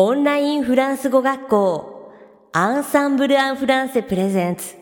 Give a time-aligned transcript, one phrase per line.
[0.00, 2.12] オンラインフランス語学校
[2.52, 4.76] アンサンブル・アン・フランセプレゼンツ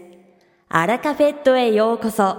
[0.69, 2.37] アラカフェットへようこそ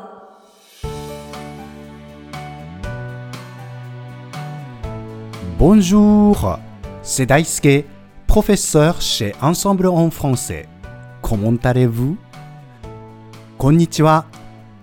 [5.57, 6.59] Bonjour,
[7.01, 7.85] c'est Daisuke,
[8.27, 10.67] professeur chez Ensemble en français.
[11.23, 12.15] Comment allez-vous?
[13.57, 14.25] こんにちは。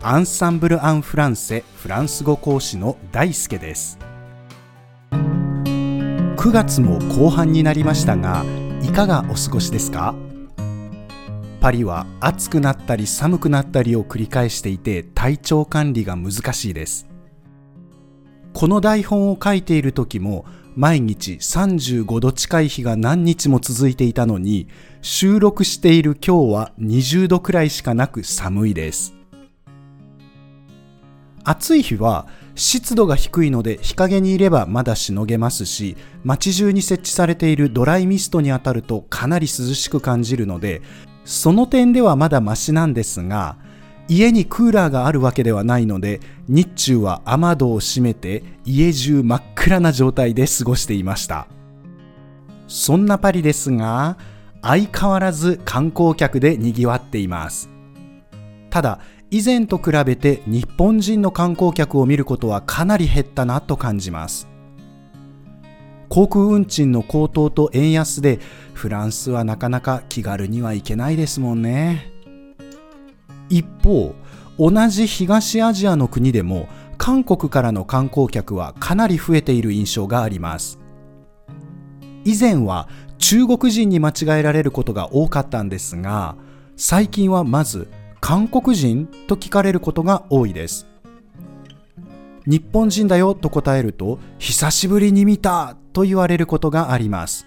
[0.03, 4.04] アンサンブル・アン・フランセフランス語講師の大輔です。
[6.45, 8.45] 9月も後半になりましたが、
[8.83, 10.15] いかがお過ごしですか？
[11.59, 17.07] パリは暑くなったり寒くなったりを繰り返していて体調管理が難しいです。
[18.53, 20.45] この台本を書いている時も
[20.77, 24.69] 毎日35度近い日が何日も続いていたのに
[25.01, 29.15] 収録している今日は20度くらいしかなく寒いです。
[31.43, 40.83] 暑い日は湿度が低いので日陰にいればまだしのげますし街中に設置されているドライミストに当たるとかなり涼しく感じるので
[41.25, 43.57] その点ではまだマシなんですが
[44.07, 51.49] 家にクーラーがあるわけではないので日中は雨戸を閉めて家中真っ暗な状態で過ごしていました。
[52.67, 54.17] そんなパリですが
[54.63, 57.71] 相変わらず観光客で賑わっています。
[58.71, 58.99] ただ
[59.31, 64.49] 以前と比べて日本人の観光客を見ることはかなり減ったなと感じます。
[66.09, 68.39] 航空運賃の高騰と円安で
[68.73, 72.13] フランスはなかなか気軽には行けないですもんね。
[73.49, 74.15] 一方
[74.59, 80.79] 同じ東アジアの国でも韓国からの観光客はかなり増えている印象があります。
[82.25, 86.37] 以前は中国人に間違えられることが多かったんですが
[86.77, 87.89] 最近はまず
[88.27, 90.87] 韓国人と聞かれることが多いです。
[92.47, 97.47] 日本人だよと答えると久しぶりに見たと言われることがあります。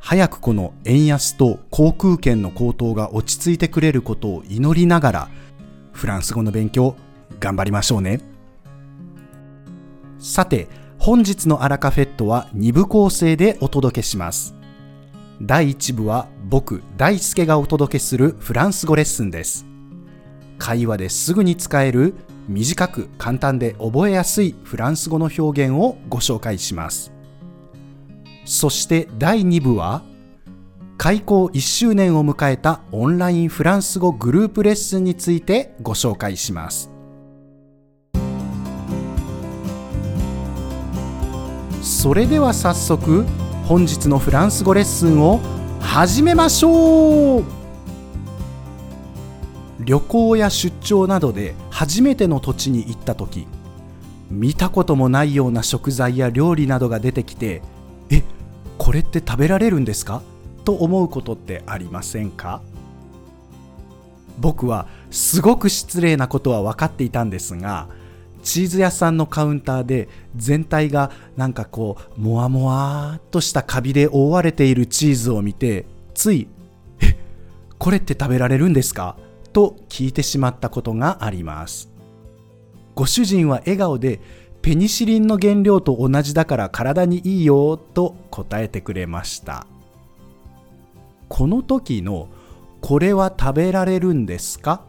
[0.00, 5.28] 早くこの円安と航空券の高騰が落ち着いてくれることを祈りながら
[5.92, 6.94] フランス語の勉強
[7.40, 8.20] 頑張りましょうね。
[10.18, 10.68] さて
[10.98, 14.55] 本日のアラカフェットは2部構成でお届けします。
[15.40, 19.66] 第1部は僕大輔がお届けするフランス語レッスンです。
[20.58, 22.14] 会話ですぐに使える
[22.48, 27.12] 短く簡単で覚えやすいフランス語の表現をご紹介します。
[28.46, 30.02] そして第2部は
[30.96, 36.90] 開校1周年を迎えたオンラインフランス語グループレッスンについてご紹介します。
[41.82, 43.26] それでは早速
[43.66, 45.40] 本日のフランス語レッスンを
[45.80, 47.44] 始めましょう。
[49.80, 53.48] 旅行や出張などで初めての土地に行った時
[54.30, 57.60] 見たこともないような食材や料理などが出てきて
[58.08, 58.22] え
[58.78, 60.22] これって食べられるんですか？
[60.64, 62.62] と思うことってありませんか？
[64.38, 67.88] 僕はすごく失礼なことは分かっていたんですが
[68.46, 75.84] チーズ屋さんのカウンターで全体がなんかこうモワモワっとしたカビで覆われているチーズを見て
[76.14, 76.46] つい
[77.02, 77.18] 「え
[77.76, 79.16] これって食べられるんですか?」
[79.52, 81.90] と聞いてしまったことがあります
[82.94, 84.20] ご主人は笑顔で
[84.62, 89.66] ペニシリンの原料と同じだから体にいいよと答えてくれました
[91.28, 92.28] この時の
[92.80, 94.82] 「これは食べられるんですか?」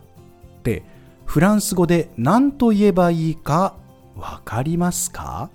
[0.59, 0.84] って
[1.27, 3.75] フランス語で何と言えばいいか
[4.15, 5.51] わかりますか？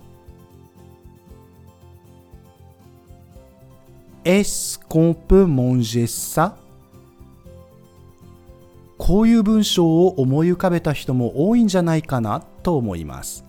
[8.97, 13.43] こういう文章を思い浮かべた人も多いんじゃないかなと思います。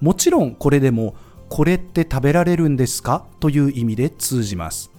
[0.00, 1.14] もちろんこれでも
[1.48, 3.26] これって食べられるんですか？
[3.38, 4.90] という意味で通じます。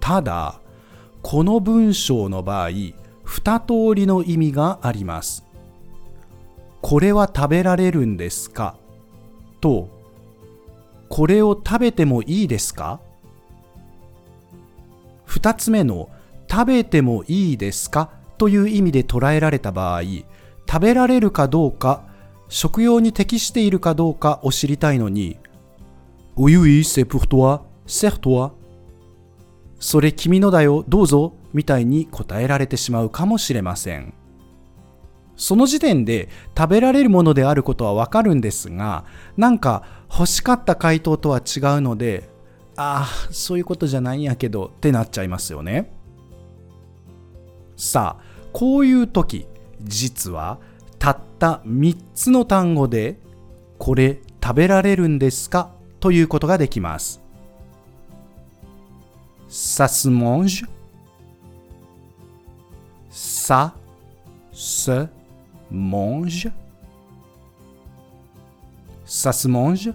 [0.00, 0.60] ただ、
[1.22, 2.70] この文章の場合、
[3.26, 5.44] 二通りの意味があります。
[6.80, 8.76] これは食べられるんですか？
[9.60, 9.90] と、
[11.08, 13.00] これを食べてもいいですか？
[15.24, 16.08] 二つ目の
[16.48, 18.10] 食べてもいいですか？
[18.38, 20.02] という意味で捉えられた場合、
[20.68, 22.04] 食べられるかどうか、
[22.48, 25.38] 食用に適しているかどうかを知りたいのに、
[26.36, 28.52] Oui, oui, c'est pour toi, sers-toi.
[29.78, 34.14] それ君のだよ、どうぞ、みたいに答えられてしまうかもしれません。
[35.36, 39.04] その時点で食べられるものであることはわかるんですが、
[39.36, 42.30] なんか欲しかった回答とは違うので、
[42.76, 45.92] ああ、そういうことじゃないんやけどってなっちゃいますよね。
[47.76, 49.46] さあ、こういう時、
[49.82, 50.58] 実は
[50.98, 53.20] たった3つの単語で、
[53.78, 55.70] これ食べられるんですか？
[56.00, 57.20] ということができます。
[59.48, 60.64] Ça se mange.
[63.10, 63.74] Ça
[64.52, 65.06] se
[65.70, 66.50] mange.
[69.04, 69.94] Ça se mange.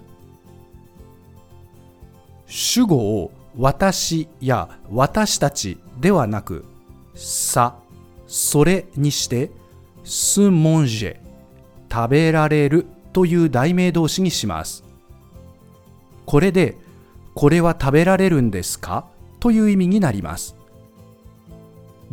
[2.46, 6.66] 主語を私や私たちではなく
[7.14, 7.78] さ、
[8.26, 9.50] それにして
[10.04, 11.16] スモンジェ
[11.90, 14.84] 食べられるという題名動詞にします
[16.26, 16.76] これで
[17.34, 19.06] これは食べられるんですか
[19.42, 20.54] という意味になります。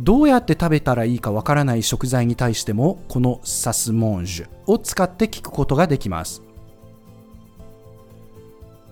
[0.00, 6.42] どうやって食べたらいいかわからない食材に対してもこのサスモンジュを使って聞くことができます。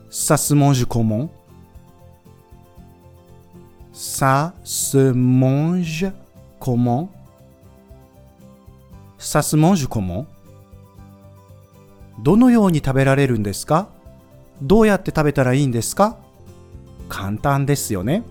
[0.09, 1.31] サスモンジュコモン
[3.93, 6.13] サスモンジュ
[6.61, 7.11] コモン
[9.19, 10.29] サスモンジュコモン
[12.23, 13.89] どのように食べられるんですか？
[14.63, 16.19] どうやって食べたらいいんですか？
[17.09, 18.23] 簡単ですよね。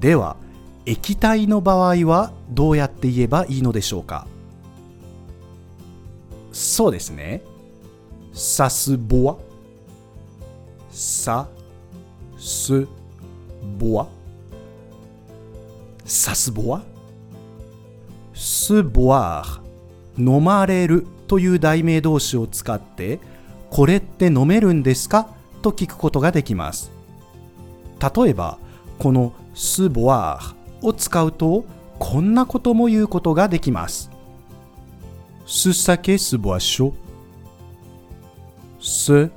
[0.00, 0.36] では、
[0.86, 4.26] 液体の場合はどうやって言えばいいのでしょうか？
[6.52, 7.42] そうですね。
[8.32, 9.36] さすぼわ。
[10.90, 11.48] さ
[12.36, 12.86] す
[13.78, 14.08] ぼわ。
[16.04, 16.82] さすぼわ？
[18.34, 19.44] すぼわ
[20.18, 23.20] 飲まれるという題名動詞を使って
[23.70, 25.33] これって飲めるんですか？
[25.64, 26.92] と聞くことができます。
[27.98, 28.58] 例えば
[28.98, 31.64] このスボワーを使うと
[31.98, 34.10] こんなことも言うことができます。
[35.46, 36.92] スサケスボアショ
[38.78, 39.30] ス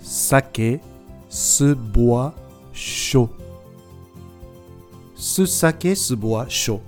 [0.00, 0.82] サケ
[1.30, 2.34] スボア
[2.74, 3.30] ショ
[5.16, 6.80] スサケスボアショ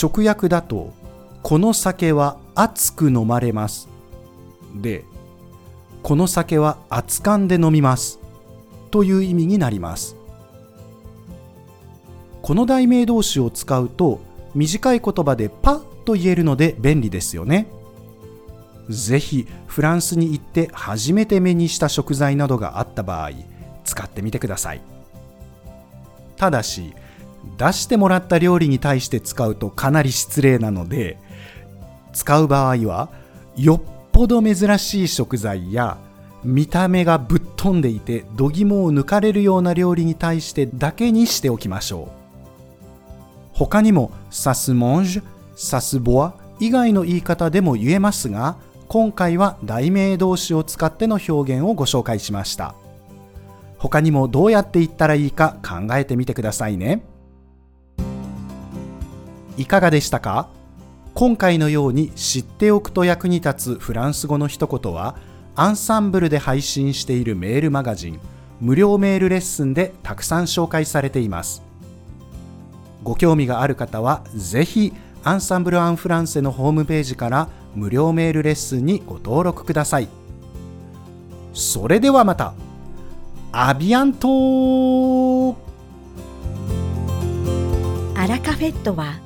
[0.00, 0.92] 直訳だと
[1.42, 3.88] この酒は熱く飲まれます。
[4.74, 5.04] で
[6.02, 8.18] この酒は熱燗で飲みます。
[8.90, 10.16] という意味になります。
[12.42, 14.20] この題名動詞を使うと
[14.54, 17.66] 短い言葉でパッと言えるので便利ですよね。
[18.88, 23.30] ぜひフランスに行って初めて目にした食材などがあった場合
[23.84, 24.80] 使ってみてください。
[26.36, 26.94] ただし
[27.56, 31.18] 出してもらった料理に対して使うとかなり失礼なので
[32.12, 33.10] 使う場合は
[33.56, 33.80] よっ
[34.12, 35.98] ぽど珍しい食材や
[36.42, 42.20] 見た目がぶっ飛んでいて度肝を抜かれるような料理に対してだけにしておきましょう。
[43.52, 45.22] 他にもサスモンジュ、
[45.54, 48.56] サスボア以外の言い方でも言えますが
[48.88, 52.74] 今回は題名動詞を使っての表現をご紹介しました。
[53.78, 57.02] 他にもどうやって言ったらいいか考えてみてくださいね。
[59.56, 60.48] いかがでしたか？
[61.14, 65.16] 今回のように知っておくと役に立つフランス語の一言は
[65.54, 68.20] アンサンブルで配信しているメールマガジン
[68.60, 71.62] 無料メールレッスンでたくさん紹介されています。
[73.02, 74.92] ご興味がある方はぜひ
[75.24, 80.08] アンサンブル・アン・フランセのホームページから無料メールレッスンにご登録ください。
[81.52, 82.54] それではまた。
[83.52, 85.56] アビアント
[88.14, 89.18] アラカフェットは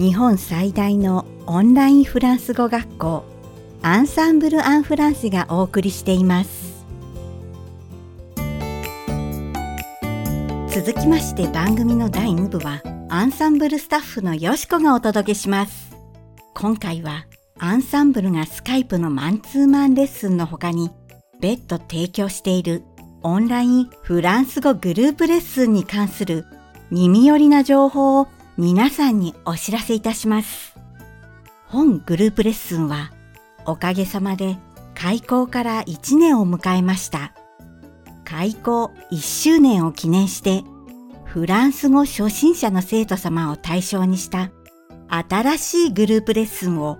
[0.00, 3.22] 日本最大のオンラインフランス語学校
[3.82, 6.86] アンサンブル・アン・フランセがお送りしています。
[10.70, 15.94] 続きまして番組の第2部はアンサンブルスタッフのよしこがお届けします。
[16.54, 17.26] 今回は
[17.58, 20.90] アンサンブルがスカイプのマンツーマンレッスンの他に
[21.42, 22.84] 別途提供している
[23.20, 26.46] オンラインフランス語グループレッスンに関する
[26.90, 28.28] 耳寄りな情報を
[28.60, 30.76] 皆さんにお知らせいたします。
[31.66, 33.10] 本グループレッスンは
[33.64, 34.58] おかげさまで
[34.94, 37.32] 開校から1年を迎えました。
[38.22, 40.62] 開校1周年を記念して
[41.24, 44.50] フランス語初心者の生徒様を対象にした
[45.08, 46.98] 新しいグループレッスンを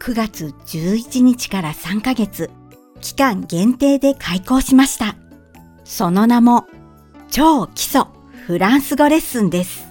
[0.00, 2.50] 9月11日から3ヶ月
[3.00, 5.16] 期間限定で開講しました。
[5.82, 6.66] その名も
[7.30, 8.02] 超基礎
[8.46, 9.89] フランス語レッスンです。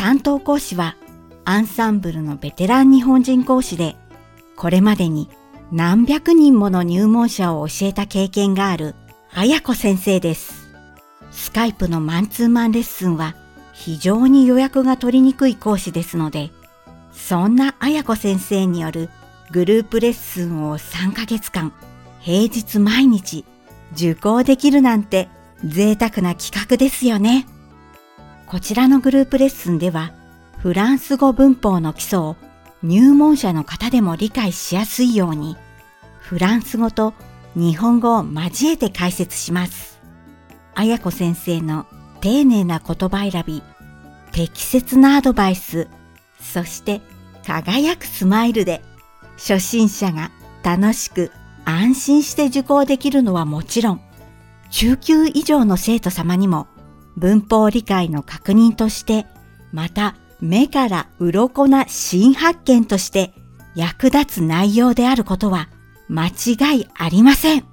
[0.00, 0.96] 担当講師は
[1.44, 3.96] アンサンブルのベテラン日本人講師で、
[4.56, 5.28] これまでに
[5.72, 8.94] 何百人もの入門者を教えた経験がある
[9.34, 10.70] 綾子先生です。
[11.30, 13.36] スカイプのマンツーマンレッスンは
[13.74, 16.50] 非常に予約が取りにくい講師ですので、
[17.12, 19.10] そんな綾子先生による
[19.50, 21.74] グループレッスンを3ヶ月間、
[22.20, 23.44] 平日毎日
[23.92, 25.28] 受講できるなんて
[25.62, 27.46] 贅沢な企画ですよね。
[28.50, 30.10] こちらのグループレッスンでは、
[30.58, 32.36] フランス語文法の基礎を
[32.82, 35.56] 入門者の方でも理解しやすいように、
[36.18, 37.14] フランス語と
[37.54, 40.00] 日本語を交えて解説します。
[40.74, 41.86] 綾子先生の
[42.22, 43.62] 丁寧な言葉選び、
[44.32, 45.86] 適切なアドバイス、
[46.40, 47.02] そして
[47.46, 48.82] 輝くスマイルで
[49.36, 50.32] 初心者が
[50.64, 51.30] 楽しく
[51.64, 54.00] 安心して受講できるのはもちろん、
[54.70, 56.66] 中級以上の生徒様にも
[57.16, 59.26] 文法理解の確認として、
[59.72, 63.32] また目から鱗な新発見として
[63.74, 65.68] 役立つ内容であることは
[66.08, 67.64] 間違いありません。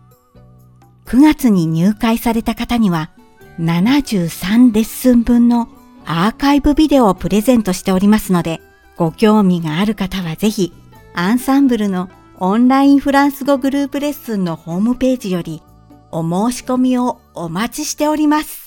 [1.05, 3.11] 9月に入会された方には
[3.59, 5.69] 73レッスン分の
[6.05, 8.61] アーカイブビデオをプレゼントしておりますので、
[8.95, 10.73] ご興味がある方はぜひ、
[11.13, 15.63] アンサンブルのオンラインフランス語グループレッスンのホームページより
[16.11, 18.66] お申し込みをお待ちしております。